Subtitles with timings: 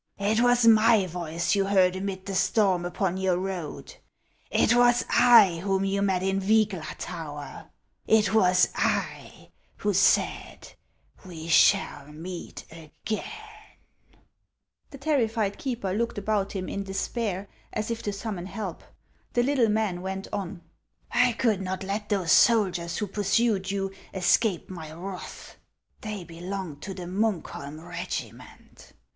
[0.17, 3.93] It was my voice you heard amid the storm upon your road;
[4.49, 7.69] it was I whom you met in Vygla tower;
[8.07, 10.73] it \vas I who said,'
[11.27, 13.21] We shall meet again!''
[14.89, 18.83] The terrified keeper looked about him in despair, as if to summon help.
[19.33, 20.63] The little man went on:
[21.11, 25.57] "I could not let those soldiers who pursued you, escape my wrath;
[26.01, 28.93] they belonged to the Muukholm regiment.